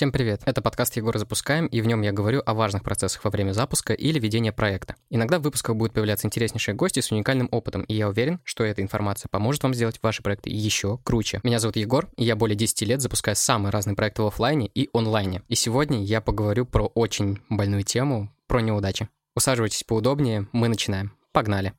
Всем 0.00 0.12
привет! 0.12 0.40
Это 0.46 0.62
подкаст 0.62 0.96
Егора 0.96 1.18
запускаем, 1.18 1.66
и 1.66 1.82
в 1.82 1.86
нем 1.86 2.00
я 2.00 2.10
говорю 2.10 2.42
о 2.46 2.54
важных 2.54 2.82
процессах 2.82 3.22
во 3.22 3.30
время 3.30 3.52
запуска 3.52 3.92
или 3.92 4.18
ведения 4.18 4.50
проекта. 4.50 4.96
Иногда 5.10 5.38
в 5.38 5.42
выпусках 5.42 5.76
будут 5.76 5.92
появляться 5.92 6.26
интереснейшие 6.26 6.74
гости 6.74 7.00
с 7.00 7.12
уникальным 7.12 7.50
опытом, 7.50 7.82
и 7.82 7.92
я 7.92 8.08
уверен, 8.08 8.40
что 8.42 8.64
эта 8.64 8.80
информация 8.80 9.28
поможет 9.28 9.62
вам 9.62 9.74
сделать 9.74 9.98
ваши 10.00 10.22
проекты 10.22 10.48
еще 10.48 10.96
круче. 11.04 11.40
Меня 11.42 11.58
зовут 11.58 11.76
Егор, 11.76 12.08
и 12.16 12.24
я 12.24 12.34
более 12.34 12.56
10 12.56 12.80
лет 12.80 13.02
запускаю 13.02 13.36
самые 13.36 13.72
разные 13.72 13.94
проекты 13.94 14.22
в 14.22 14.26
офлайне 14.28 14.70
и 14.74 14.88
онлайне. 14.94 15.42
И 15.48 15.54
сегодня 15.54 16.02
я 16.02 16.22
поговорю 16.22 16.64
про 16.64 16.86
очень 16.86 17.40
больную 17.50 17.82
тему, 17.82 18.32
про 18.46 18.62
неудачи. 18.62 19.10
Усаживайтесь 19.36 19.84
поудобнее, 19.84 20.48
мы 20.52 20.68
начинаем. 20.68 21.12
Погнали! 21.32 21.74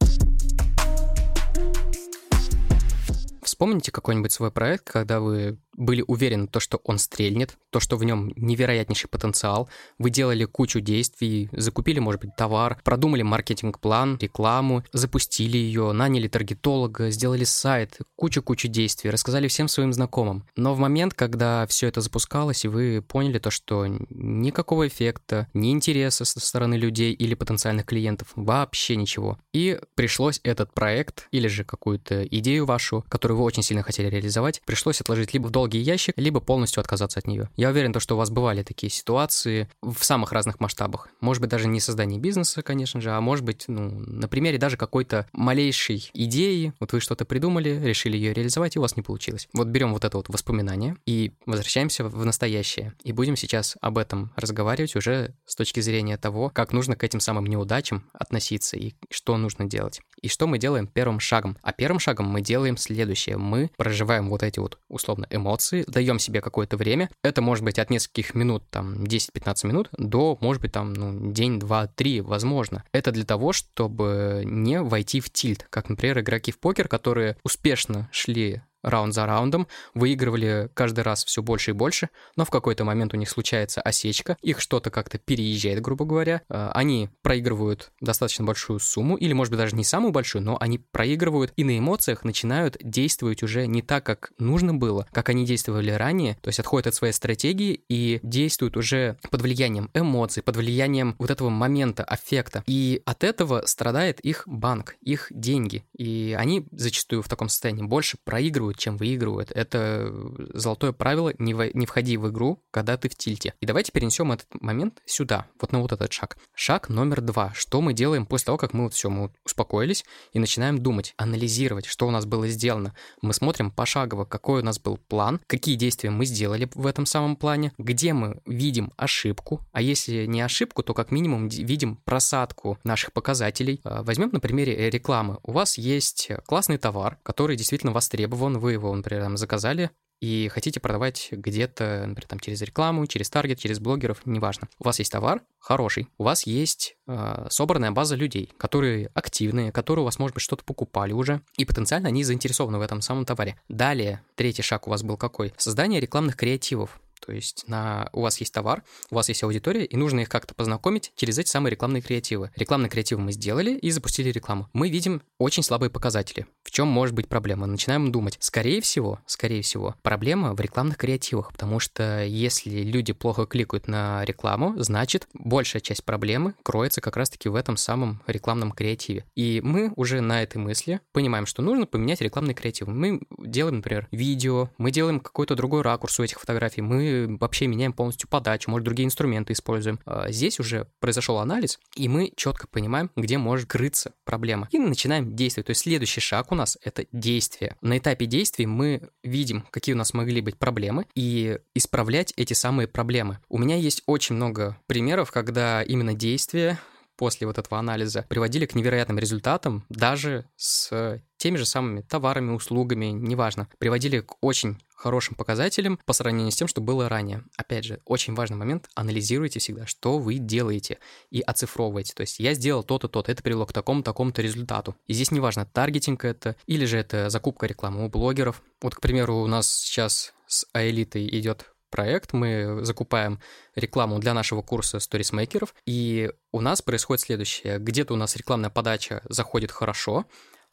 Вспомните 3.42 3.92
какой-нибудь 3.92 4.32
свой 4.32 4.51
проект, 4.51 4.89
когда 4.89 5.19
вы 5.19 5.57
были 5.75 6.04
уверены, 6.06 6.48
то, 6.48 6.60
что 6.60 6.82
он 6.84 6.98
стрельнет, 6.98 7.57
то, 7.70 7.79
что 7.79 7.98
в 7.98 8.04
нем 8.04 8.32
невероятнейший 8.36 9.10
потенциал. 9.10 9.70
Вы 9.98 10.10
делали 10.10 10.46
кучу 10.46 10.79
действий, 10.79 11.50
закупили, 11.52 12.00
может 12.00 12.21
быть, 12.21 12.36
товар, 12.36 12.79
продумали 12.84 13.21
маркетинг-план, 13.21 14.18
рекламу, 14.21 14.84
запустили 14.92 15.57
ее, 15.57 15.92
наняли 15.92 16.28
таргетолога, 16.28 17.10
сделали 17.12 17.43
сайт, 17.43 17.98
кучу-кучу 18.15 18.68
действий, 18.68 19.10
рассказали 19.10 19.48
всем 19.48 19.68
своим 19.68 19.93
знакомым. 19.93 20.46
Но 20.56 20.74
в 20.74 20.79
момент, 20.79 21.14
когда 21.14 21.65
все 21.68 21.88
это 21.88 22.01
запускалось, 22.01 22.65
и 22.65 22.68
вы 22.68 23.01
поняли 23.01 23.40
то, 23.40 23.50
что 23.50 23.88
никакого 23.88 24.88
эффекта, 24.88 25.48
ни 25.54 25.71
интереса 25.71 26.26
со 26.26 26.40
стороны 26.40 26.76
людей 26.76 27.14
или 27.14 27.34
потенциальных 27.34 27.86
клиентов, 27.86 28.29
вообще 28.36 28.96
ничего. 28.96 29.40
И 29.54 29.79
пришлось 29.96 30.40
этот 30.43 30.74
проект 30.74 31.28
или 31.32 31.48
же 31.48 31.64
какую-то 31.64 32.26
идею 32.26 32.66
вашу, 32.66 33.06
которую 33.09 33.38
вы 33.38 33.44
очень 33.44 33.64
сильно 33.64 33.84
хотели 33.84 34.09
реализовать, 34.09 34.62
пришлось 34.66 35.02
отложить 35.02 35.34
либо 35.34 35.48
в 35.48 35.52
долгий 35.62 35.78
ящик, 35.78 36.16
либо 36.17 36.40
полностью 36.40 36.81
отказаться 36.81 37.20
от 37.20 37.28
нее. 37.28 37.48
Я 37.56 37.70
уверен, 37.70 37.94
то, 37.94 38.00
что 38.00 38.16
у 38.16 38.17
вас 38.17 38.31
бывали 38.31 38.64
такие 38.64 38.90
ситуации 38.90 39.70
в 39.84 40.04
самых 40.04 40.31
разных 40.31 40.59
масштабах. 40.59 41.09
Может 41.20 41.40
быть, 41.40 41.52
даже 41.52 41.67
не 41.67 41.80
создание 41.80 42.20
бизнеса, 42.20 42.64
конечно 42.64 43.00
же, 43.00 43.12
а 43.12 43.22
может 43.22 43.45
быть, 43.45 43.66
ну, 43.67 43.92
на 43.92 44.28
примере 44.28 44.58
даже 44.58 44.76
какой-то 44.76 45.28
малейшей 45.34 46.09
идеи. 46.16 46.73
Вот 46.80 46.94
вы 46.94 47.00
что-то 47.00 47.26
придумали, 47.26 47.80
решили 47.80 48.17
ее 48.17 48.34
реализовать, 48.34 48.76
и 48.76 48.80
у 48.80 48.82
вас 48.82 48.95
не 48.95 49.04
получилось. 49.04 49.48
Вот 49.54 49.67
берем 49.67 49.94
вот 49.94 50.04
это 50.04 50.17
вот 50.17 50.30
воспоминание 50.30 50.98
и 51.06 51.32
возвращаемся 51.45 52.06
в 52.06 52.26
настоящее. 52.26 52.94
И 53.04 53.12
будем 53.12 53.36
сейчас 53.36 53.78
об 53.82 54.00
этом 54.00 54.32
разговаривать 54.36 54.95
уже 54.95 55.36
с 55.45 55.56
точки 55.56 55.80
зрения 55.80 56.17
того, 56.17 56.50
как 56.50 56.73
нужно 56.73 56.95
к 56.95 57.04
этим 57.04 57.20
самым 57.20 57.45
неудачам 57.45 58.04
относиться 58.14 58.78
и 58.78 58.94
что 59.12 59.38
нужно 59.38 59.66
делать. 59.66 60.02
И 60.23 60.28
что 60.28 60.48
мы 60.48 60.58
делаем 60.58 60.88
первым 60.88 61.20
шагом? 61.20 61.56
А 61.62 61.72
первым 61.72 62.00
шагом 62.00 62.26
мы 62.26 62.42
делаем 62.42 62.78
следующее. 62.78 63.38
Мы 63.38 63.70
проживаем 63.78 64.28
вот 64.30 64.42
эти 64.42 64.58
вот 64.58 64.80
условно 64.88 65.28
эмоции, 65.30 65.51
эмоции, 65.52 65.84
даем 65.88 66.20
себе 66.20 66.42
какое-то 66.42 66.78
время. 66.78 67.10
Это 67.24 67.42
может 67.42 67.64
быть 67.64 67.80
от 67.80 67.90
нескольких 67.90 68.36
минут, 68.36 68.64
там, 68.70 69.04
10-15 69.04 69.68
минут, 69.68 69.90
до, 69.98 70.38
может 70.42 70.62
быть, 70.62 70.72
там, 70.72 70.94
ну, 70.94 71.32
день, 71.32 71.60
два, 71.60 71.88
три, 71.88 72.22
возможно. 72.22 72.84
Это 72.94 73.12
для 73.12 73.26
того, 73.26 73.52
чтобы 73.52 74.44
не 74.46 74.82
войти 74.82 75.20
в 75.20 75.30
тильт, 75.30 75.68
как, 75.70 75.90
например, 75.90 76.20
игроки 76.20 76.52
в 76.52 76.60
покер, 76.60 76.88
которые 76.88 77.38
успешно 77.44 78.10
шли 78.12 78.62
раунд 78.84 79.14
за 79.14 79.26
раундом, 79.26 79.68
выигрывали 79.94 80.70
каждый 80.74 81.02
раз 81.02 81.24
все 81.26 81.42
больше 81.42 81.72
и 81.72 81.74
больше, 81.74 82.10
но 82.36 82.46
в 82.46 82.50
какой-то 82.50 82.84
момент 82.84 83.14
у 83.14 83.18
них 83.18 83.30
случается 83.30 83.82
осечка, 83.82 84.38
их 84.42 84.60
что-то 84.60 84.90
как-то 84.90 85.18
переезжает, 85.18 85.82
грубо 85.82 86.06
говоря, 86.06 86.42
а, 86.50 86.72
они 86.73 87.10
проигрывают 87.22 87.92
достаточно 88.02 88.46
большую 88.46 88.80
сумму, 88.80 89.16
или, 89.16 89.34
может 89.34 89.52
быть, 89.52 89.60
даже 89.60 89.76
не 89.76 89.84
самую 89.84 90.12
большую, 90.12 90.44
но 90.44 90.58
они 90.60 90.80
проигрывают 90.80 91.54
и 91.56 91.64
на 91.64 91.78
эмоциях 91.78 92.23
начинают 92.23 92.78
действовать 92.82 93.44
уже 93.44 93.68
не 93.68 93.82
так, 93.82 94.06
как 94.06 94.32
нужно 94.38 94.73
было, 94.73 95.08
как 95.12 95.30
они 95.30 95.45
действовали 95.45 95.92
ранее, 95.92 96.38
то 96.42 96.50
есть 96.50 96.60
отходят 96.60 96.88
от 96.88 96.95
своей 96.95 97.14
стратегии 97.14 97.84
и 97.90 98.20
действуют 98.23 98.78
уже 98.78 99.18
под 99.30 99.42
влиянием 99.42 99.89
эмоций, 99.94 100.44
под 100.44 100.58
влиянием 100.58 101.16
вот 101.20 101.30
этого 101.30 101.50
момента, 101.50 102.04
аффекта. 102.04 102.64
И 102.67 103.02
от 103.05 103.23
этого 103.23 103.64
страдает 103.66 104.20
их 104.22 104.44
банк, 104.45 104.95
их 105.02 105.28
деньги. 105.30 105.86
И 105.98 106.36
они 106.38 106.67
зачастую 106.72 107.22
в 107.22 107.30
таком 107.30 107.50
состоянии 107.50 107.84
больше 107.84 108.17
проигрывают 108.23 108.70
проигрывают, 108.71 108.77
чем 108.77 108.98
выигрывают. 108.98 109.52
Это 109.52 110.14
золотое 110.54 110.92
правило 110.92 111.33
не, 111.37 111.54
в, 111.54 111.76
не 111.76 111.86
входи 111.86 112.17
в 112.17 112.30
игру, 112.30 112.64
когда 112.71 112.98
ты 112.98 113.09
в 113.09 113.15
тильте. 113.15 113.54
И 113.61 113.65
давайте 113.65 113.92
перенесем 113.92 114.32
этот 114.32 114.48
момент 114.61 115.02
сюда, 115.05 115.45
вот 115.59 115.71
на 115.71 115.80
вот 115.80 115.92
этот 115.92 116.11
шаг. 116.11 116.37
Шаг 116.54 116.89
номер 116.89 117.21
два. 117.21 117.52
Что 117.54 117.81
мы 117.81 117.93
делаем 117.93 118.26
после 118.26 118.45
того, 118.45 118.58
как 118.58 118.73
мы 118.73 118.83
вот 118.83 118.93
все, 118.93 119.10
мы 119.10 119.31
успокоились 119.45 120.05
и 120.33 120.39
начинаем 120.39 120.80
думать, 120.80 121.14
анализировать, 121.17 121.86
что 121.86 122.08
у 122.08 122.11
нас 122.11 122.26
было 122.26 122.48
сделано. 122.48 122.93
Мы 123.21 123.33
смотрим 123.33 123.71
пошагово, 123.71 124.26
какой 124.26 124.61
у 124.61 124.64
нас 124.64 124.80
был 124.80 124.98
план, 124.98 125.39
какие 125.48 125.76
действия 125.76 126.10
мы 126.10 126.26
сделали 126.26 126.70
в 126.76 126.86
этом 126.86 127.05
самом 127.05 127.36
плане, 127.36 127.71
где 127.77 128.13
мы 128.13 128.41
видим 128.45 128.91
ошибку, 128.97 129.61
а 129.71 129.81
если 129.81 130.25
не 130.25 130.41
ошибку, 130.41 130.83
то 130.83 130.93
как 130.93 131.11
минимум 131.11 131.47
видим 131.49 131.97
просадку 132.05 132.77
наших 132.83 133.13
показателей. 133.13 133.81
А, 133.83 134.03
возьмем 134.03 134.29
на 134.31 134.39
примере 134.39 134.89
рекламы. 134.89 135.37
У 135.43 135.51
вас 135.51 135.77
есть 135.77 136.29
классный 136.45 136.77
товар, 136.77 137.17
который 137.23 137.55
действительно 137.55 137.91
востребован, 137.91 138.59
вы 138.61 138.73
его, 138.73 138.95
например, 138.95 139.23
там, 139.23 139.38
заказали, 139.38 139.91
и 140.22 140.49
хотите 140.49 140.79
продавать 140.79 141.29
где-то, 141.31 142.05
например, 142.05 142.27
там 142.27 142.39
через 142.39 142.61
рекламу, 142.61 143.07
через 143.07 143.29
таргет, 143.29 143.59
через 143.59 143.79
блогеров, 143.79 144.22
неважно. 144.25 144.69
У 144.79 144.83
вас 144.83 144.99
есть 144.99 145.11
товар 145.11 145.41
хороший, 145.59 146.07
у 146.19 146.23
вас 146.23 146.45
есть 146.45 146.95
э, 147.07 147.47
собранная 147.49 147.91
база 147.91 148.16
людей, 148.16 148.53
которые 148.57 149.09
активные, 149.16 149.72
которые 149.72 150.03
у 150.03 150.05
вас, 150.05 150.19
может 150.19 150.35
быть, 150.35 150.44
что-то 150.44 150.63
покупали 150.63 151.11
уже, 151.11 151.41
и 151.57 151.66
потенциально 151.66 152.09
они 152.09 152.23
заинтересованы 152.23 152.77
в 152.77 152.81
этом 152.81 153.01
самом 153.01 153.25
товаре. 153.25 153.59
Далее, 153.67 154.22
третий 154.35 154.61
шаг 154.61 154.88
у 154.88 154.91
вас 154.91 155.01
был 155.01 155.17
какой? 155.17 155.53
Создание 155.57 155.99
рекламных 155.99 156.35
креативов. 156.35 157.01
То 157.25 157.31
есть 157.31 157.67
на, 157.67 158.09
у 158.13 158.22
вас 158.22 158.39
есть 158.39 158.53
товар, 158.53 158.83
у 159.11 159.16
вас 159.16 159.29
есть 159.29 159.43
аудитория, 159.43 159.85
и 159.85 159.95
нужно 159.95 160.22
их 160.22 160.29
как-то 160.29 160.55
познакомить 160.55 161.11
через 161.16 161.38
эти 161.38 161.49
самые 161.49 161.72
рекламные 161.72 162.01
креативы. 162.01 162.51
Рекламные 162.55 162.89
креативы 162.89 163.22
мы 163.22 163.31
сделали 163.31 163.75
и 163.75 163.91
запустили 163.91 164.31
рекламу. 164.31 164.69
Мы 164.73 164.89
видим 164.89 165.22
очень 165.38 165.63
слабые 165.63 165.91
показатели. 165.91 166.47
В 166.63 166.72
чем 166.72 166.88
может 166.88 167.16
быть 167.16 167.27
проблема? 167.27 167.66
Начинаем 167.66 168.11
думать. 168.11 168.38
Скорее 168.39 168.81
всего, 168.81 169.19
скорее 169.25 169.61
всего, 169.61 169.95
проблема 170.03 170.53
в 170.53 170.59
рекламных 170.59 170.97
креативах, 170.97 171.51
потому 171.51 171.79
что 171.79 172.23
если 172.23 172.83
люди 172.83 173.13
плохо 173.13 173.45
кликают 173.45 173.88
на 173.88 174.23
рекламу, 174.25 174.75
значит, 174.77 175.27
большая 175.33 175.81
часть 175.81 176.03
проблемы 176.03 176.53
кроется 176.63 177.01
как 177.01 177.17
раз-таки 177.17 177.49
в 177.49 177.55
этом 177.55 177.77
самом 177.77 178.22
рекламном 178.27 178.72
креативе. 178.72 179.25
И 179.35 179.59
мы 179.63 179.91
уже 179.95 180.22
на 180.22 180.44
этой 180.44 180.57
мысли 180.57 181.01
понимаем, 181.11 181.45
что 181.45 181.61
нужно 181.61 181.85
поменять 181.88 182.22
рекламный 182.22 182.53
креатив. 182.53 182.88
Мы 182.88 183.22
делаем, 183.39 183.78
например, 183.78 184.07
видео, 184.11 184.69
мы 184.78 184.91
делаем 184.91 185.19
какой-то 185.19 185.55
другой 185.55 185.81
ракурс 185.81 186.19
у 186.19 186.23
этих 186.23 186.39
фотографий, 186.39 186.81
мы 186.81 187.38
вообще 187.39 187.67
меняем 187.67 187.93
полностью 187.93 188.29
подачу, 188.29 188.69
может, 188.69 188.85
другие 188.85 189.07
инструменты 189.07 189.53
используем. 189.53 189.99
А 190.05 190.31
здесь 190.31 190.59
уже 190.59 190.88
произошел 190.99 191.39
анализ, 191.39 191.79
и 191.95 192.07
мы 192.07 192.31
четко 192.35 192.67
понимаем, 192.67 193.09
где 193.16 193.38
может 193.38 193.67
крыться 193.67 194.13
проблема. 194.25 194.67
И 194.72 194.79
начинаем 194.79 195.35
действовать. 195.35 195.67
То 195.67 195.72
есть 195.72 195.81
следующий 195.81 196.22
шаг 196.22 196.50
у 196.51 196.56
нас— 196.56 196.78
это 196.84 197.06
действие. 197.12 197.75
На 197.81 197.97
этапе 197.97 198.25
действий 198.25 198.66
мы 198.66 199.09
видим, 199.23 199.66
какие 199.72 199.94
у 199.95 199.97
нас 199.97 200.13
могли 200.13 200.41
быть 200.41 200.57
проблемы, 200.57 201.06
и 201.16 201.59
исправлять 201.73 202.34
эти 202.38 202.53
самые 202.53 202.88
проблемы. 202.88 203.39
У 203.50 203.57
меня 203.57 203.75
есть 203.75 204.03
очень 204.06 204.35
много 204.35 204.78
примеров, 204.88 205.31
когда 205.31 205.81
именно 205.81 206.13
действия 206.13 206.79
после 207.21 207.45
вот 207.45 207.59
этого 207.59 207.77
анализа 207.77 208.25
приводили 208.29 208.65
к 208.65 208.73
невероятным 208.73 209.19
результатам 209.19 209.85
даже 209.89 210.45
с 210.55 211.21
теми 211.37 211.55
же 211.55 211.67
самыми 211.67 212.01
товарами, 212.01 212.49
услугами, 212.49 213.11
неважно, 213.11 213.67
приводили 213.77 214.21
к 214.21 214.37
очень 214.41 214.81
хорошим 214.95 215.35
показателям 215.35 215.99
по 216.07 216.13
сравнению 216.13 216.51
с 216.51 216.55
тем, 216.55 216.67
что 216.67 216.81
было 216.81 217.09
ранее. 217.09 217.43
Опять 217.57 217.85
же, 217.85 218.01
очень 218.05 218.33
важный 218.33 218.57
момент, 218.57 218.89
анализируйте 218.95 219.59
всегда, 219.59 219.85
что 219.85 220.17
вы 220.17 220.39
делаете 220.39 220.97
и 221.29 221.41
оцифровывайте. 221.41 222.13
То 222.15 222.21
есть 222.21 222.39
я 222.39 222.55
сделал 222.55 222.83
то-то, 222.83 223.07
то-то, 223.07 223.31
это 223.31 223.43
привело 223.43 223.67
к 223.67 223.73
такому-такому-то 223.73 224.41
результату. 224.41 224.95
И 225.05 225.13
здесь 225.13 225.29
неважно, 225.29 225.67
таргетинг 225.67 226.25
это 226.25 226.55
или 226.65 226.85
же 226.85 226.97
это 226.97 227.29
закупка 227.29 227.67
рекламы 227.67 228.03
у 228.03 228.09
блогеров. 228.09 228.63
Вот, 228.81 228.96
к 228.96 228.99
примеру, 228.99 229.37
у 229.37 229.47
нас 229.47 229.72
сейчас 229.72 230.34
с 230.47 230.66
Аэлитой 230.73 231.28
идет 231.37 231.72
проект, 231.91 232.34
мы 232.34 232.79
закупаем 232.84 233.40
рекламу 233.76 234.17
для 234.20 234.34
нашего 234.34 234.64
курса 234.64 234.99
сторисмейкеров, 234.99 235.76
и 235.85 236.32
у 236.52 236.61
нас 236.61 236.82
происходит 236.82 237.22
следующее. 237.22 237.78
Где-то 237.78 238.14
у 238.14 238.17
нас 238.17 238.35
рекламная 238.35 238.72
подача 238.72 239.22
заходит 239.29 239.72
хорошо, 239.72 240.26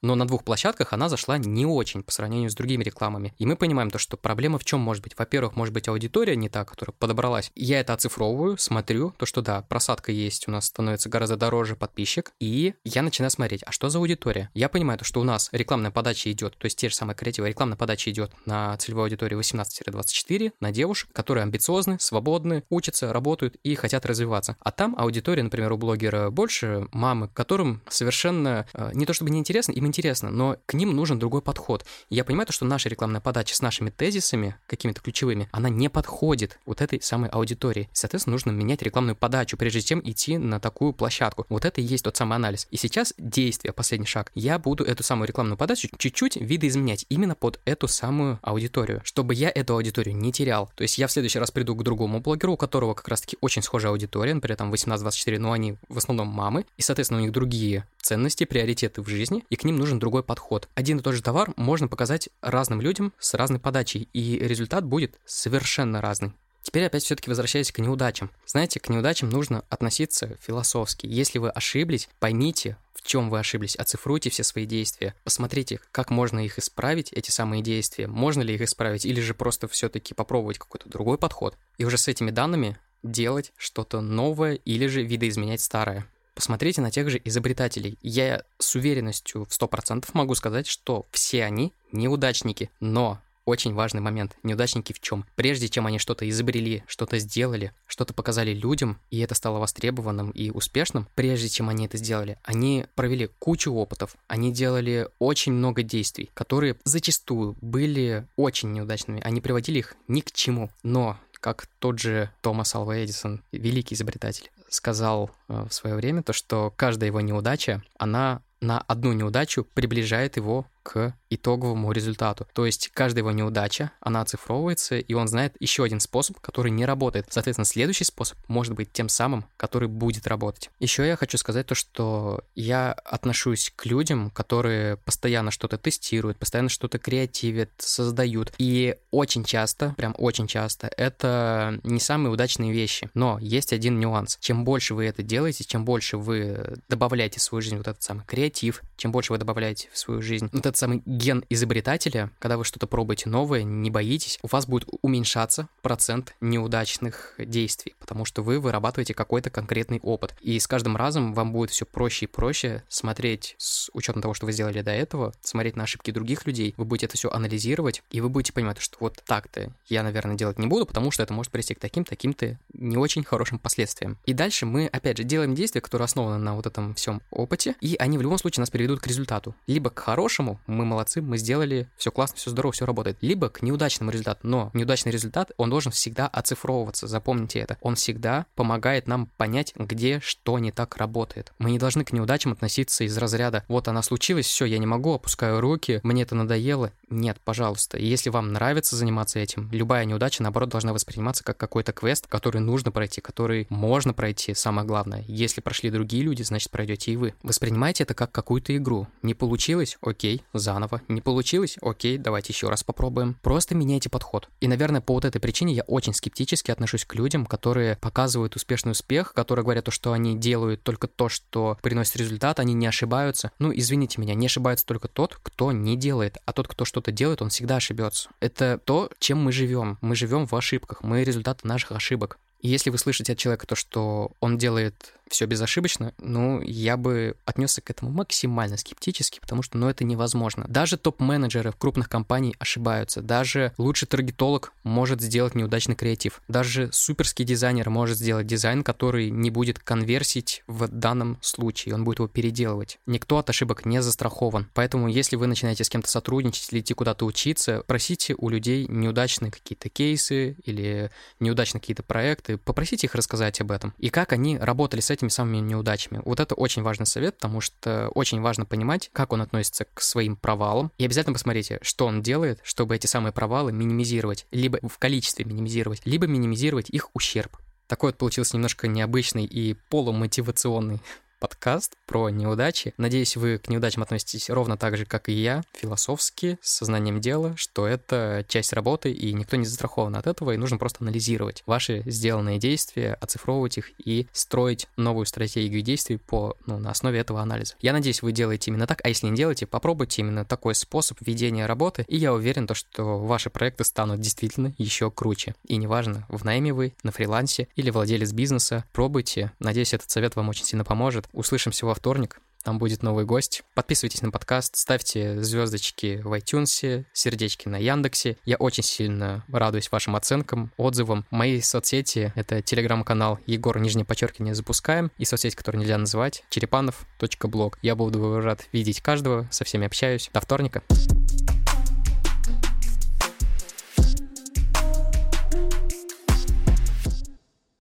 но 0.03 0.15
на 0.15 0.27
двух 0.27 0.45
площадках 0.45 0.93
она 0.93 1.09
зашла 1.09 1.39
не 1.39 1.67
очень 1.67 2.03
по 2.03 2.13
сравнению 2.13 2.51
с 2.51 2.55
другими 2.55 2.85
рекламами. 2.85 3.35
И 3.39 3.47
мы 3.47 3.57
понимаем 3.57 3.91
то, 3.91 3.99
что 3.99 4.17
проблема 4.17 4.59
в 4.59 4.65
чем 4.65 4.81
может 4.81 5.03
быть. 5.03 5.17
Во-первых, 5.17 5.57
может 5.57 5.75
быть 5.75 5.89
аудитория 5.89 6.37
не 6.37 6.49
та, 6.49 6.65
которая 6.65 6.95
подобралась. 6.99 7.51
Я 7.55 7.81
это 7.81 7.95
оцифровываю, 7.95 8.59
смотрю, 8.59 9.15
то, 9.17 9.27
что 9.27 9.43
да, 9.43 9.63
просадка 9.63 10.13
есть, 10.13 10.49
у 10.49 10.51
нас 10.51 10.67
становится 10.67 11.09
гораздо 11.09 11.37
дороже 11.37 11.77
подписчик, 11.77 12.33
и 12.41 12.75
я 12.85 13.03
начинаю 13.03 13.31
смотреть, 13.31 13.63
а 13.65 13.73
что 13.73 13.89
за 13.89 13.99
аудитория? 13.99 14.51
Я 14.55 14.69
понимаю 14.69 14.99
то, 14.99 15.05
что 15.05 15.21
у 15.21 15.25
нас 15.25 15.49
рекламная 15.53 15.91
подача 15.91 16.31
идет, 16.31 16.57
то 16.57 16.67
есть 16.67 16.79
те 16.79 16.89
же 16.89 16.95
самые 16.95 17.17
креативы, 17.17 17.49
рекламная 17.49 17.77
подача 17.77 18.11
идет 18.11 18.33
на 18.47 18.77
целевую 18.77 19.05
аудиторию 19.05 19.41
18-24, 19.41 20.53
на 20.61 20.71
девушек, 20.71 21.11
которые 21.13 21.43
амбициозны, 21.43 21.99
свободны, 22.01 22.65
учатся, 22.71 23.13
работают 23.13 23.57
и 23.63 23.75
хотят 23.75 24.07
развиваться. 24.07 24.57
А 24.61 24.71
там 24.71 24.95
аудитория, 24.99 25.43
например, 25.43 25.73
у 25.73 25.77
блогера 25.77 26.31
больше 26.31 26.87
мамы, 26.93 27.29
которым 27.29 27.83
совершенно 27.89 28.67
э, 28.73 28.91
не 28.95 29.07
то 29.07 29.13
чтобы 29.13 29.31
неинтересно, 29.31 29.73
им 29.73 29.88
интересно, 29.89 30.31
но 30.31 30.57
к 30.67 30.75
ним 30.75 30.95
нужен 30.95 31.19
другой 31.19 31.43
подход. 31.43 31.85
я 32.11 32.25
понимаю, 32.25 32.47
то, 32.47 32.53
что 32.53 32.65
наша 32.65 32.89
рекламная 32.89 33.21
подача 33.21 33.55
с 33.55 33.63
нашими 33.63 33.91
тезисами, 33.91 34.57
какими-то 34.67 35.01
ключевыми, 35.01 35.49
она 35.51 35.69
не 35.69 35.91
подходит 35.91 36.59
вот 36.67 36.81
этой 36.81 37.03
самой 37.03 37.31
аудитории. 37.31 37.89
Соответственно, 37.93 38.35
нужно 38.35 38.51
менять 38.51 38.83
рекламную 38.83 39.17
подачу, 39.17 39.57
прежде 39.57 39.81
чем 39.81 40.01
идти 40.05 40.39
на 40.39 40.61
такую 40.61 40.93
площадку. 40.93 41.47
Вот 41.49 41.65
это 41.65 41.81
и 41.81 41.85
есть 41.85 42.05
тот 42.05 42.17
самый 42.17 42.37
анализ. 42.37 42.69
И 42.71 42.77
сейчас 42.77 43.15
действие, 43.19 43.73
последний 43.73 44.07
шаг. 44.07 44.31
Я 44.35 44.59
буду 44.59 44.85
эту 44.85 45.03
самую 45.03 45.27
рекламную 45.29 45.57
подачу 45.57 45.89
чуть-чуть 45.99 46.37
видоизменять 46.37 47.07
именно 47.09 47.35
под 47.35 47.61
эту 47.65 47.89
самую 47.89 48.39
аудиторию, 48.43 49.01
чтобы 49.05 49.35
я 49.35 49.51
эту 49.51 49.75
аудиторию 49.75 50.17
не 50.17 50.33
терял. 50.33 50.71
То 50.77 50.83
есть 50.83 50.99
я 50.99 51.07
в 51.07 51.13
следующий 51.13 51.39
раз 51.39 51.51
приду 51.51 51.75
к 51.75 51.83
другому 51.83 52.21
блогеру, 52.21 52.53
у 52.53 52.57
которого 52.57 52.95
как 52.95 53.09
раз-таки 53.09 53.37
очень 53.41 53.63
схожая 53.63 53.93
аудитория, 53.93 54.35
например, 54.35 54.57
там 54.57 54.73
18-24, 54.73 55.39
но 55.39 55.53
они 55.53 55.77
в 55.89 55.99
основном 55.99 56.29
мамы, 56.29 56.67
и, 56.77 56.83
соответственно, 56.83 57.21
у 57.21 57.23
них 57.23 57.33
другие 57.33 57.87
ценности, 58.01 58.45
приоритеты 58.45 59.03
в 59.03 59.09
жизни, 59.09 59.45
и 59.51 59.57
к 59.57 59.65
ним 59.65 59.78
нужен 59.79 59.99
другой 59.99 60.23
подход. 60.23 60.69
Один 60.75 60.99
и 60.99 61.03
тот 61.03 61.15
же 61.15 61.23
товар 61.23 61.53
можно 61.57 61.89
показать 61.89 62.29
разным 62.43 62.81
людям 62.81 63.13
с 63.19 63.35
разной 63.35 63.61
подачей, 63.61 64.09
и 64.13 64.39
результат 64.39 64.85
будет 64.85 65.19
совершенно 65.25 66.01
разный. 66.01 66.33
Теперь 66.63 66.85
опять 66.85 67.03
все-таки 67.03 67.31
возвращаясь 67.31 67.73
к 67.73 67.79
неудачам. 67.79 68.31
Знаете, 68.45 68.79
к 68.79 68.91
неудачам 68.91 69.31
нужно 69.31 69.65
относиться 69.71 70.37
философски. 70.43 71.07
Если 71.07 71.39
вы 71.39 71.49
ошиблись, 71.49 72.11
поймите, 72.19 72.77
в 72.93 73.07
чем 73.07 73.31
вы 73.31 73.39
ошиблись, 73.39 73.77
оцифруйте 73.77 74.29
все 74.29 74.45
свои 74.45 74.67
действия, 74.67 75.15
посмотрите, 75.25 75.81
как 75.93 76.11
можно 76.11 76.45
их 76.45 76.59
исправить, 76.59 77.11
эти 77.13 77.31
самые 77.31 77.63
действия, 77.63 78.07
можно 78.07 78.43
ли 78.43 78.55
их 78.55 78.61
исправить, 78.61 79.07
или 79.07 79.21
же 79.21 79.33
просто 79.33 79.67
все-таки 79.67 80.13
попробовать 80.13 80.59
какой-то 80.59 80.91
другой 80.91 81.17
подход, 81.17 81.57
и 81.79 81.87
уже 81.87 81.97
с 81.97 82.07
этими 82.07 82.31
данными 82.31 82.77
делать 83.03 83.53
что-то 83.57 84.01
новое 84.01 84.55
или 84.55 84.89
же 84.89 85.03
видоизменять 85.03 85.63
старое. 85.63 86.07
Посмотрите 86.39 86.81
на 86.81 86.93
тех 86.93 87.11
же 87.11 87.21
изобретателей. 87.25 87.99
Я 88.01 88.45
с 88.61 88.77
уверенностью 88.77 89.45
в 89.45 89.49
100% 89.49 90.09
могу 90.13 90.37
сказать, 90.37 90.69
что 90.69 91.05
все 91.11 91.43
они 91.43 91.73
неудачники, 91.91 92.71
но 92.79 93.19
очень 93.45 93.75
важный 93.75 94.01
момент. 94.01 94.37
Неудачники 94.45 94.93
в 94.93 95.01
чем? 95.01 95.25
Прежде 95.35 95.69
чем 95.69 95.89
они 95.89 95.99
что-то 95.99 96.29
изобрели, 96.31 96.85
что-то 96.87 97.19
сделали, 97.19 97.73
что-то 97.89 98.15
показали 98.15 98.55
людям, 98.55 99.01
и 99.11 99.19
это 99.19 99.35
стало 99.35 99.59
востребованным 99.59 100.31
и 100.31 100.51
успешным, 100.51 101.09
прежде 101.17 101.49
чем 101.49 101.71
они 101.71 101.87
это 101.87 101.97
сделали, 101.97 102.39
они 102.45 102.87
провели 102.95 103.31
кучу 103.41 103.73
опытов, 103.73 104.15
они 104.29 104.53
делали 104.53 105.09
очень 105.19 105.51
много 105.51 105.83
действий, 105.83 106.31
которые 106.35 106.77
зачастую 106.85 107.57
были 107.61 108.29
очень 108.37 108.73
неудачными, 108.73 109.21
они 109.25 109.41
приводили 109.41 109.81
их 109.81 109.97
ни 110.07 110.21
к 110.21 110.31
чему. 110.31 110.71
Но 110.85 111.19
как 111.33 111.67
тот 111.81 111.99
же 111.99 112.31
Томас 112.43 112.77
Алва 112.77 112.97
Эдисон, 112.97 113.43
великий 113.51 113.97
изобретатель, 113.97 114.53
сказал 114.69 115.31
э, 115.49 115.65
в 115.69 115.73
свое 115.73 115.97
время, 115.97 116.23
то 116.23 116.33
что 116.33 116.73
каждая 116.77 117.09
его 117.09 117.21
неудача, 117.21 117.83
она 117.99 118.43
на 118.61 118.81
одну 118.81 119.13
неудачу 119.13 119.65
приближает 119.65 120.37
его 120.37 120.67
к 120.89 121.15
итоговому 121.29 121.93
результату. 121.93 122.47
То 122.55 122.65
есть 122.65 122.89
каждая 122.95 123.21
его 123.21 123.31
неудача, 123.31 123.91
она 124.01 124.23
оцифровывается, 124.23 124.97
и 124.97 125.13
он 125.13 125.29
знает 125.29 125.55
еще 125.61 125.85
один 125.85 126.01
способ, 126.01 126.41
который 126.41 126.71
не 126.71 126.87
работает. 126.87 127.27
Соответственно, 127.29 127.67
следующий 127.67 128.05
способ 128.05 128.39
может 128.49 128.73
быть 128.73 128.91
тем 128.91 129.11
самым, 129.11 129.45
который 129.59 129.87
будет 129.87 130.27
работать. 130.27 130.71
Еще 130.81 131.07
я 131.07 131.17
хочу 131.17 131.37
сказать 131.37 131.67
то, 131.67 131.75
что 131.75 132.43
я 132.55 132.93
отношусь 132.93 133.71
к 133.77 133.85
людям, 133.85 134.31
которые 134.31 134.97
постоянно 134.97 135.51
что-то 135.51 135.77
тестируют, 135.77 136.39
постоянно 136.39 136.71
что-то 136.71 136.99
креативят, 136.99 137.69
создают. 137.77 138.55
И 138.57 138.97
очень 139.11 139.45
часто, 139.45 139.95
прям 139.99 140.15
очень 140.17 140.47
часто, 140.47 140.91
это 140.97 141.79
не 141.83 142.01
самые 142.01 142.33
удачные 142.33 142.73
вещи. 142.73 143.11
Но 143.13 143.39
есть 143.41 143.75
один 143.75 144.01
нюанс. 144.01 144.39
Чем 144.41 144.65
больше 144.65 144.95
вы 144.95 145.05
это 145.05 145.23
делаете, 145.23 145.65
чем 145.65 145.85
больше 145.85 146.17
вы 146.17 146.79
добавляете 146.89 147.41
в 147.41 147.43
свою 147.43 147.61
жизнь 147.61 147.77
вот 147.77 147.89
этот 147.89 148.03
самый 148.03 148.25
креатив, 148.25 148.83
чем 148.97 149.13
больше 149.13 149.35
вы 149.35 149.39
добавляете 149.39 149.91
в 149.93 149.99
свою 149.99 150.23
жизнь 150.23 150.49
вот 150.51 150.65
этот 150.65 150.78
самый 150.79 151.03
ген 151.05 151.45
изобретателя, 151.51 152.31
когда 152.39 152.57
вы 152.57 152.65
что-то 152.65 152.87
пробуете 152.87 153.29
новое, 153.29 153.63
не 153.63 153.91
боитесь, 153.91 154.39
у 154.43 154.47
вас 154.47 154.67
будет 154.67 154.89
уменьшаться 155.03 155.69
процент 155.83 156.35
неудачных 156.41 157.35
действий, 157.39 157.95
потому 157.99 158.25
что 158.25 158.43
вы 158.43 158.61
вырабатываете 158.61 159.13
какой-то 159.13 159.51
конкретный 159.51 160.01
опыт. 160.01 160.35
И 160.41 160.59
с 160.59 160.67
каждым 160.67 160.97
разом 160.97 161.35
вам 161.35 161.53
будет 161.53 161.71
все 161.71 161.85
проще 161.85 162.27
и 162.27 162.29
проще 162.29 162.85
смотреть 162.89 163.57
с 163.59 163.91
учетом 163.93 164.23
того, 164.23 164.35
что 164.35 164.47
вы 164.47 164.53
сделали 164.53 164.81
до 164.83 164.93
этого, 164.93 165.35
смотреть 165.41 165.77
на 165.77 165.85
ошибки 165.85 166.11
других 166.11 166.47
людей, 166.47 166.75
вы 166.77 166.85
будете 166.85 167.07
это 167.07 167.17
все 167.17 167.31
анализировать, 167.31 168.03
и 168.11 168.21
вы 168.21 168.29
будете 168.29 168.53
понимать, 168.53 168.81
что 168.81 168.97
вот 169.01 169.23
так-то 169.27 169.73
я, 169.89 170.03
наверное, 170.03 170.37
делать 170.37 170.59
не 170.59 170.67
буду, 170.67 170.87
потому 170.87 171.11
что 171.11 171.23
это 171.23 171.33
может 171.33 171.51
привести 171.51 171.75
к 171.75 171.81
таким-таким-то 171.81 172.59
не 172.73 172.97
очень 172.97 173.25
хорошим 173.25 173.59
последствиям. 173.59 174.17
И 174.27 174.33
дальше 174.33 174.65
мы, 174.65 174.87
опять 174.87 175.19
же, 175.19 175.25
делаем 175.25 175.55
действия, 175.55 175.81
которые 175.81 176.05
основаны 176.05 176.39
на 176.39 176.55
вот 176.55 176.67
этом 176.67 176.95
всем 176.95 177.21
опыте, 177.31 177.75
и 177.81 177.97
они 177.99 178.17
в 178.17 178.23
любом 178.23 178.39
случае 178.39 178.63
нас 178.63 178.71
приведут 178.71 179.01
к 179.01 179.07
результату. 179.07 179.55
Либо 179.67 179.91
к 179.91 179.99
хорошему, 179.99 180.58
мы 180.67 180.85
молодцы, 180.85 181.21
мы 181.21 181.39
сделали, 181.39 181.89
все 181.97 182.11
классно, 182.11 182.37
все 182.37 182.51
здорово, 182.51 182.73
все 182.73 182.87
работает. 182.87 183.19
Либо 183.21 183.49
к 183.49 183.63
неудачному 183.63 184.11
результату. 184.11 184.41
Но 184.43 184.71
неудачный 184.75 185.13
результат, 185.13 185.53
он 185.57 185.71
должен 185.71 185.93
всегда 185.93 186.27
оцифровываться, 186.27 187.07
запомните 187.07 187.61
это. 187.61 187.79
Он 187.81 187.95
всегда 187.95 188.47
помогает 188.55 189.07
нам 189.07 189.27
понять, 189.37 189.73
где 189.77 190.21
что 190.21 190.59
не 190.59 190.73
так 190.73 190.97
работает. 190.97 191.53
Мы 191.59 191.71
не 191.71 191.79
должны 191.79 192.05
к 192.05 192.13
неудачам 192.13 192.53
относиться 192.53 193.05
из 193.05 193.17
разряда 193.17 193.65
«вот 193.69 193.89
она 193.89 194.03
случилась, 194.03 194.47
все, 194.47 194.65
я 194.65 194.79
не 194.79 194.87
могу, 194.87 195.15
опускаю 195.15 195.61
руки, 195.61 196.01
мне 196.03 196.23
это 196.23 196.35
надоело». 196.35 196.93
Нет, 197.11 197.39
пожалуйста. 197.43 197.99
Если 197.99 198.31
вам 198.31 198.53
нравится 198.53 198.97
заниматься 198.97 199.39
этим, 199.39 199.71
любая 199.73 200.05
неудача, 200.05 200.43
наоборот, 200.43 200.69
должна 200.69 200.93
восприниматься 200.93 201.43
как 201.43 201.57
какой-то 201.57 201.93
квест, 201.93 202.27
который 202.27 202.61
нужно 202.61 202.91
пройти, 202.91 203.21
который 203.21 203.67
можно 203.71 204.13
пройти, 204.13 204.55
самое 204.55 204.87
главное. 204.87 205.25
Если 205.27 205.61
прошли 205.61 205.91
другие 205.91 206.23
люди, 206.23 206.43
значит, 206.43 206.71
пройдете 206.71 207.13
и 207.13 207.17
вы. 207.17 207.35
Воспринимайте 207.43 208.05
это 208.05 208.15
как 208.15 208.33
какую-то 208.33 208.77
игру. 208.77 209.07
Не 209.23 209.35
получилось? 209.35 209.97
Окей, 210.01 210.43
заново. 210.53 211.03
Не 211.09 211.21
получилось? 211.21 211.77
Окей, 211.81 212.19
давайте 212.19 212.53
еще 212.53 212.69
раз 212.69 212.83
попробуем. 212.83 213.37
Просто 213.43 213.75
меняйте 213.75 214.11
подход. 214.11 214.49
И, 214.61 214.69
наверное, 214.69 215.01
по 215.01 215.15
вот 215.15 215.25
этой 215.25 215.41
причине 215.41 215.75
я 215.75 215.83
очень 215.83 216.15
скептически 216.15 216.71
отношусь 216.71 217.05
к 217.05 217.15
людям, 217.15 217.47
которые 217.47 217.97
показывают 217.97 218.57
успешный 218.57 218.93
успех, 218.93 219.33
которые 219.35 219.65
говорят 219.65 219.85
то, 219.85 219.91
что 219.91 220.13
они 220.13 220.37
делают 220.37 220.83
только 220.83 221.07
то, 221.07 221.29
что 221.29 221.79
приносит 221.83 222.17
результат, 222.17 222.61
они 222.61 222.75
не 222.75 222.87
ошибаются. 222.87 223.53
Ну, 223.59 223.73
извините 223.75 224.21
меня, 224.21 224.35
не 224.35 224.47
ошибается 224.47 224.87
только 224.87 225.09
тот, 225.09 225.39
кто 225.43 225.73
не 225.73 225.97
делает, 225.97 226.39
а 226.45 226.53
тот, 226.53 226.69
кто 226.69 226.85
что-то 226.85 227.13
делает, 227.13 227.43
он 227.43 227.51
всегда 227.51 227.77
ошибется. 227.77 228.31
Это 228.41 228.81
то, 228.85 229.11
чем 229.19 229.39
мы 229.43 229.53
живем. 229.53 229.99
Мы 230.01 230.15
живем 230.15 230.47
в 230.47 230.55
ошибках, 230.55 231.03
мы 231.03 231.25
результаты 231.25 231.67
наших 231.67 231.93
ошибок. 231.93 232.39
Если 232.61 232.91
вы 232.91 232.99
слышите 232.99 233.33
от 233.33 233.39
человека 233.39 233.67
то, 233.67 233.77
что 233.77 234.33
он 234.41 234.59
делает 234.59 235.15
все 235.29 235.47
безошибочно, 235.47 236.15
ну, 236.19 236.61
я 236.63 236.97
бы 236.97 237.37
отнесся 237.45 237.81
к 237.81 237.91
этому 237.91 238.11
максимально 238.11 238.77
скептически, 238.77 239.41
потому 239.41 239.63
что, 239.63 239.79
ну, 239.79 239.89
это 239.89 240.05
невозможно. 240.05 240.65
Даже 240.69 240.97
топ-менеджеры 240.97 241.71
в 241.71 241.77
крупных 241.77 242.09
компаний 242.09 242.57
ошибаются. 242.59 243.23
Даже 243.23 243.73
лучший 243.79 244.09
таргетолог 244.09 244.73
может 244.85 245.21
сделать 245.21 245.55
неудачный 245.55 245.95
креатив. 245.95 246.41
Даже 246.49 246.91
суперский 246.93 247.45
дизайнер 247.45 247.91
может 247.91 248.17
сделать 248.17 248.47
дизайн, 248.47 248.83
который 248.83 249.31
не 249.31 249.51
будет 249.51 249.79
конверсить 249.79 250.63
в 250.67 250.89
данном 250.89 251.39
случае. 251.43 251.95
Он 251.95 252.05
будет 252.05 252.19
его 252.19 252.29
переделывать. 252.29 252.99
Никто 253.07 253.39
от 253.39 253.51
ошибок 253.51 253.85
не 253.85 254.03
застрахован. 254.03 254.69
Поэтому, 254.75 255.09
если 255.09 255.37
вы 255.37 255.47
начинаете 255.47 255.85
с 255.85 255.91
кем-то 255.91 256.09
сотрудничать 256.09 256.73
или 256.73 256.81
идти 256.81 256.95
куда-то 256.95 257.25
учиться, 257.27 257.83
просите 257.87 258.35
у 258.39 258.49
людей 258.49 258.87
неудачные 258.89 259.51
какие-то 259.51 259.89
кейсы 259.89 260.57
или 260.65 261.11
неудачные 261.41 261.81
какие-то 261.81 262.03
проекты, 262.03 262.48
попросите 262.57 263.07
их 263.07 263.15
рассказать 263.15 263.61
об 263.61 263.71
этом. 263.71 263.95
И 263.99 264.11
как 264.11 264.33
они 264.33 264.59
работали 264.59 265.01
с 265.01 265.11
этим 265.11 265.29
этими 265.29 265.29
самыми 265.29 265.59
неудачами. 265.59 266.21
Вот 266.25 266.41
это 266.41 266.55
очень 266.55 266.83
важный 266.83 267.07
совет, 267.07 267.37
потому 267.37 267.61
что 267.61 268.09
очень 268.15 268.41
важно 268.41 268.65
понимать, 268.65 269.11
как 269.13 269.33
он 269.33 269.43
относится 269.43 269.87
к 269.93 270.01
своим 270.01 270.37
провалам. 270.37 270.91
И 270.99 271.05
обязательно 271.05 271.35
посмотрите, 271.35 271.79
что 271.83 272.07
он 272.07 272.23
делает, 272.23 272.61
чтобы 272.63 272.97
эти 272.97 273.07
самые 273.07 273.33
провалы 273.33 273.73
минимизировать, 273.73 274.47
либо 274.51 274.79
в 274.87 274.99
количестве 274.99 275.45
минимизировать, 275.45 276.01
либо 276.05 276.27
минимизировать 276.27 276.91
их 276.91 277.11
ущерб. 277.15 277.57
Такой 277.87 278.11
вот 278.11 278.19
получился 278.19 278.57
немножко 278.57 278.87
необычный 278.87 279.45
и 279.45 279.75
полумотивационный 279.89 281.01
подкаст 281.39 281.97
про 282.07 282.31
неудачи. 282.31 282.95
Надеюсь, 282.97 283.37
вы 283.37 283.59
к 283.59 283.69
неудачам 283.69 284.03
относитесь 284.03 284.51
ровно 284.51 284.77
так 284.77 284.97
же, 284.97 285.05
как 285.05 285.29
и 285.29 285.33
я, 285.33 285.63
философски, 285.73 286.59
с 286.63 286.79
сознанием 286.79 287.21
дела, 287.21 287.55
что 287.57 287.87
это 287.87 288.45
часть 288.49 288.73
работы, 288.73 289.13
и 289.13 289.33
никто 289.33 289.57
не 289.57 289.65
застрахован 289.65 290.17
от 290.17 290.27
этого, 290.27 290.53
и 290.53 290.57
нужно 290.57 290.79
просто 290.79 291.05
анализировать 291.05 291.63
ваши 291.67 292.03
сделанные 292.07 292.59
действия, 292.59 293.15
оцифровывать 293.15 293.79
их 293.79 293.91
и 293.99 294.27
строить 294.33 294.89
новую 294.97 295.27
стратегию 295.27 295.83
действий 295.83 296.17
по, 296.17 296.57
ну, 296.67 296.79
на 296.79 296.91
основе 296.91 297.19
этого 297.21 297.41
анализа. 297.41 297.75
Я 297.81 297.93
надеюсь, 297.93 298.23
вы 298.23 298.33
делаете 298.33 298.71
именно 298.71 298.87
так, 298.87 299.01
а 299.05 299.09
если 299.09 299.27
не 299.27 299.37
делаете, 299.37 299.67
попробуйте 299.67 300.23
именно 300.23 300.45
такой 300.45 300.75
способ 300.75 301.19
ведения 301.21 301.67
работы, 301.67 302.05
и 302.09 302.17
я 302.17 302.33
уверен, 302.33 302.67
то, 302.67 302.75
что 302.75 303.19
ваши 303.19 303.51
проекты 303.51 303.85
станут 303.85 304.21
действительно 304.21 304.75
еще 304.79 305.11
круче. 305.11 305.55
И 305.67 305.77
неважно, 305.77 306.27
в 306.29 306.45
найме 306.45 306.73
вы, 306.73 306.95
на 307.03 307.13
фрилансе 307.13 307.69
или 307.77 307.91
владелец 307.91 308.33
бизнеса, 308.33 308.85
пробуйте. 308.93 309.53
Надеюсь, 309.59 309.95
этот 309.95 310.11
совет 310.11 310.37
вам 310.37 310.49
очень 310.49 310.65
сильно 310.65 310.85
поможет. 310.85 311.28
Услышимся 311.33 311.87
во 311.87 311.95
вторник. 311.95 312.41
там 312.65 312.79
будет 312.79 313.03
новый 313.03 313.25
гость. 313.25 313.63
Подписывайтесь 313.75 314.21
на 314.21 314.31
подкаст, 314.31 314.77
ставьте 314.77 315.43
звездочки 315.43 316.21
в 316.23 316.33
iTunes, 316.35 317.05
сердечки 317.15 317.67
на 317.67 317.77
Яндексе. 317.77 318.37
Я 318.45 318.57
очень 318.57 318.83
сильно 318.83 319.45
радуюсь 319.49 319.91
вашим 319.91 320.17
оценкам, 320.17 320.71
отзывам. 320.77 321.25
Мои 321.31 321.63
соцсети— 321.63 322.31
это 322.37 322.61
телеграм-канал 322.61 323.39
Егор, 323.47 323.79
нижнее 323.79 324.05
подчеркивание, 324.05 324.55
запускаем, 324.55 325.11
и 325.17 325.25
соцсеть, 325.25 325.55
которую 325.55 325.81
нельзя 325.81 325.97
называть, 325.97 326.45
черепанов.блог. 326.51 327.79
Я 327.81 327.95
буду 327.95 328.41
рад 328.41 328.67
видеть 328.73 329.01
каждого, 329.01 329.49
со 329.51 329.65
всеми 329.65 329.87
общаюсь. 329.87 330.29
До 330.35 330.41
вторника. 330.41 330.83